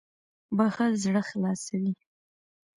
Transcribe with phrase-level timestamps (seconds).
[0.57, 1.91] •بښل زړه خلاصوي.